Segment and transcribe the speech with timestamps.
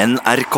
[0.00, 0.56] NRK.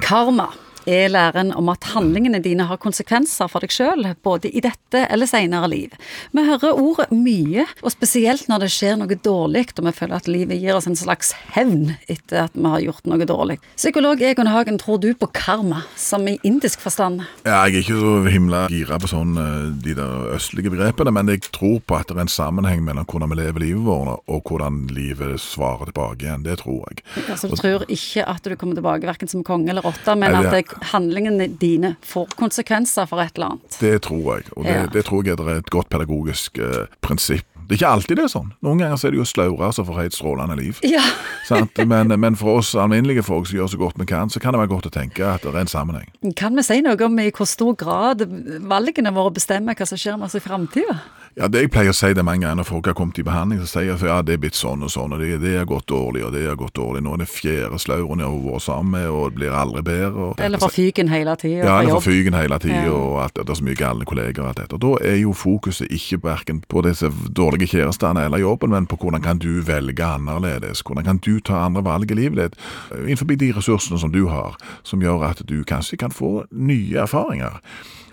[0.00, 0.48] Karma
[0.86, 5.28] er læren om at handlingene dine har konsekvenser for deg sjøl, både i dette eller
[5.28, 5.94] senere liv.
[6.32, 10.30] Vi hører ordet mye, og spesielt når det skjer noe dårlig, og vi føler at
[10.30, 13.58] livet gir oss en slags hevn etter at vi har gjort noe dårlig.
[13.76, 17.24] Psykolog Egon Hagen, tror du på karma, som i indisk forstand?
[17.46, 21.32] Ja, jeg er ikke så himla gira på sånn eh, de der østlige begrepene, men
[21.34, 24.50] jeg tror på at det er en sammenheng mellom hvordan vi lever livet vårt, og
[24.50, 26.44] hvordan livet svarer tilbake igjen.
[26.46, 27.02] Det tror jeg.
[27.26, 30.50] Altså, du tror ikke at du kommer tilbake verken som konge eller rotte, men at
[30.52, 33.76] det, handlingene dine får konsekvenser for et eller annet?
[33.80, 34.86] Det tror jeg, og det, Ja.
[34.92, 37.46] det tror jeg er et godt pedagogisk eh, prinsipp.
[37.66, 38.52] Det er ikke alltid det er sånn.
[38.64, 40.80] Noen ganger så er det jo slaure som får helt strålende liv.
[40.86, 41.02] Ja.
[41.50, 41.78] Sant?
[41.86, 44.62] Men, men for oss alminnelige folk som gjør så godt vi kan, så kan det
[44.62, 46.08] være godt å tenke at det er en sammenheng.
[46.38, 48.24] Kan vi si noe om i hvor stor grad
[48.66, 51.00] valgene våre bestemmer hva som skjer med oss i framtida?
[51.36, 53.58] Ja, det jeg pleier å si det mange ganger når folk har kommet i behandling,
[53.60, 55.66] så sier jeg at ja, det er blitt sånn og sånn, og det, det har
[55.68, 57.02] gått dårlig, og det har gått dårlig.
[57.04, 60.30] Nå er det fjerde slauren jeg har vært sammen med, og det blir aldri bedre.
[60.46, 61.58] Eller for fyken hele tida?
[61.60, 64.48] Ja, eller fra fyken hele tida, og at det er så mye galne kolleger og
[64.48, 64.78] alt dette.
[64.78, 68.98] Og Da er jo fokuset ikke verken på disse dårlige kjærestene eller jobben, men på
[69.00, 70.82] hvordan kan du velge annerledes?
[70.84, 72.60] Hvordan kan du ta andre valg i livet ditt
[72.92, 77.62] innenfor de ressursene som du har, som gjør at du kanskje kan få nye erfaringer.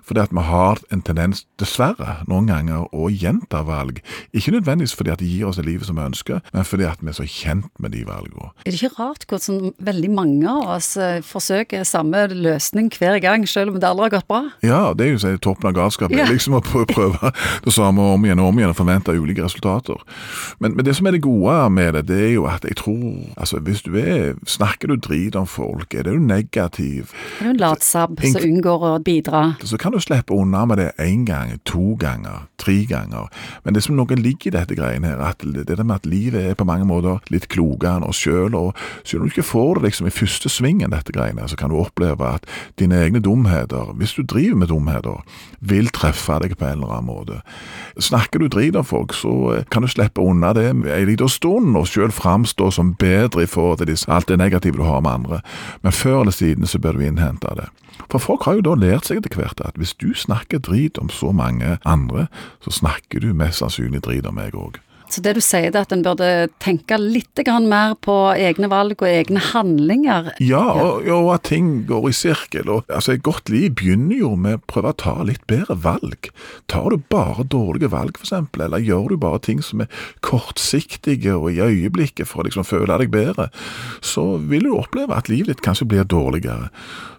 [0.04, 4.02] Fordi at vi har en tendens, dessverre, noen ganger å gjenta valg.
[4.36, 7.02] Ikke nødvendigvis fordi at de gir oss det livet som vi ønsker, men fordi at
[7.04, 8.52] vi er så kjent med de valgene.
[8.66, 13.48] Er det ikke rart hvordan veldig mange av oss eh, forsøker samme løsning hver gang,
[13.50, 14.42] selv om det aldri har gått bra?
[14.66, 16.12] Ja, det er jo så toppen av galskap.
[16.14, 16.28] Ja.
[16.30, 17.32] liksom å prøve
[17.66, 20.00] det samme om igjen og om igjen og forvente ulike resultater.
[20.60, 23.02] Men, men det som er det gode med det, det er jo at jeg tror
[23.38, 27.50] Altså, hvis du er Snakker du drit om folk, er det jo negativ, Er du
[27.54, 29.44] en latsabb som unngår å bidra?
[29.64, 33.30] så kan du slippe unna med det én gang, to ganger, tre ganger.
[33.64, 36.50] Men det som noe ligger i dette greiene her, at det det med at livet
[36.52, 39.80] er på mange måter litt klokere enn oss sjøl, og selv om du ikke får
[39.80, 42.48] det liksom i første svingen, dette greiene, så kan du oppleve at
[42.80, 45.24] dine egne dumheter, hvis du driver med dumheter,
[45.60, 47.42] vil treffe deg på en eller annen måte.
[48.00, 51.78] Snakker du drit om folk, så eh, kan du slippe unna det en liten stund,
[51.78, 55.42] og sjøl framstå som bedre i forhold til alt det negative du har med andre.
[55.82, 57.70] Men før eller siden så bør du innhente det.
[58.10, 61.10] For folk har jo da lært seg etter hvert at hvis du snakker drit om
[61.10, 62.28] så mange andre,
[62.62, 64.82] så snakker du mest sannsynlig drit om meg òg.
[65.14, 66.30] Så det du sier, det er at en burde
[66.64, 67.38] tenke litt
[67.68, 70.32] mer på egne valg og egne handlinger.
[70.42, 72.70] Ja, og, og at ting går i sirkel.
[72.70, 76.32] Og, altså, Et godt liv begynner jo med å prøve å ta litt bedre valg.
[76.72, 79.92] Tar du bare dårlige valg, eksempel, eller gjør du bare ting som er
[80.26, 83.50] kortsiktige og i øyeblikket for å liksom føle deg bedre,
[84.02, 86.72] så vil du oppleve at livet ditt kanskje blir dårligere.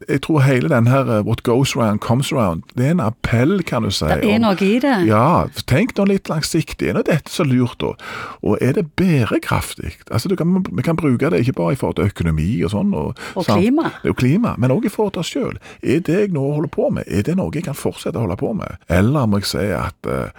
[0.08, 3.62] Jeg tror hele den her uh, What goes around comes around, det er en appell,
[3.64, 4.08] kan du si.
[4.08, 4.96] Det er noe i det.
[5.08, 6.90] ja, tenk nå litt langsiktig.
[6.90, 7.92] Er nå dette så lurt, da?
[8.42, 9.94] Og er det bærekraftig?
[10.10, 12.94] Altså, du kan, Vi kan bruke det ikke bare i forhold til økonomi og sånn.
[12.96, 13.90] Og, Og klima.
[14.04, 15.58] Jo klima, men òg i forhold til oss sjøl.
[15.82, 18.40] Er det jeg nå holder på med, er det noe jeg kan fortsette å holde
[18.40, 18.78] på med?
[18.88, 20.32] Eller må jeg si at eh,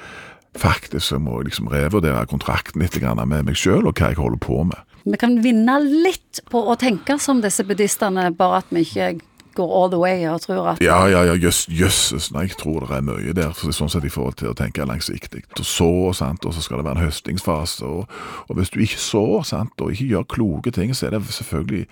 [0.58, 4.42] faktisk så må jeg liksom revurdere kontrakten litt med meg sjøl og hva jeg holder
[4.42, 4.82] på med?
[5.06, 9.12] Vi kan vinne litt på å tenke som disse buddhistene, bare at vi ikke
[9.56, 12.86] går all the way og tror at Ja, ja, ja, jøss, jøsses, nei, jeg tror
[12.86, 15.46] det er mye der, for sånn sett i forhold til å tenke langsiktig.
[15.58, 18.12] Og så, sant, og så skal det være en høstingsfase, og,
[18.50, 21.86] og hvis du ikke sår, sant, og ikke gjør kloke ting, så er det selvfølgelig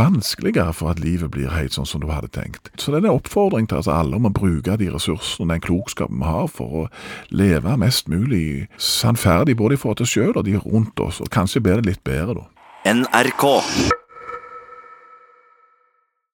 [0.00, 2.72] vanskeligere for at livet blir helt sånn som du hadde tenkt.
[2.76, 5.64] Så det er en oppfordring til altså, alle om å bruke de ressursene og den
[5.64, 6.86] klokskapen vi har for å
[7.34, 11.32] leve mest mulig sannferdig, både i forhold til oss sjøl og de rundt oss, og
[11.32, 12.46] kanskje blir det litt bedre da.
[12.90, 13.99] NRK.